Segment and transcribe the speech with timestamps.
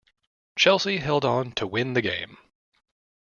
[0.57, 2.39] Chelsea held on to win the game.